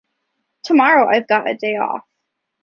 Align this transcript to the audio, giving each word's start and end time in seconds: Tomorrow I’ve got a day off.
Tomorrow 0.63 1.09
I’ve 1.09 1.27
got 1.27 1.47
a 1.47 1.53
day 1.53 1.75
off. 1.77 2.01